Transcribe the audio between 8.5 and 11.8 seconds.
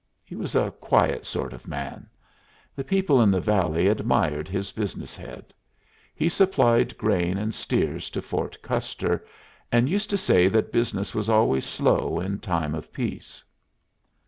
Custer, and used to say that business was always